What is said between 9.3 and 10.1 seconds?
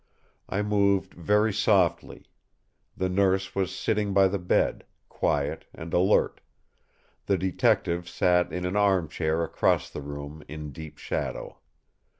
across the